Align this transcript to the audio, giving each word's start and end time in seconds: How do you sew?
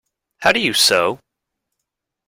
How 0.39 0.51
do 0.51 0.59
you 0.59 0.73
sew? 0.73 1.19